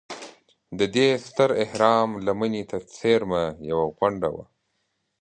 [0.79, 4.45] د دې ستر اهرام لمنې ته څېرمه یوه غونډه وه.